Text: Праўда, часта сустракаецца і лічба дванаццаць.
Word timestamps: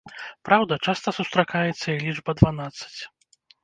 Праўда, 0.47 0.73
часта 0.87 1.13
сустракаецца 1.19 1.87
і 1.91 1.99
лічба 2.05 2.31
дванаццаць. 2.43 2.99